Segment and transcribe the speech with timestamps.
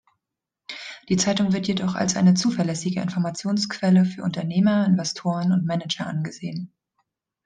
[1.09, 6.73] Die Zeitung wird jedoch als eine zuverlässige Informationsquelle für Unternehmer, Investoren und Manager angesehen.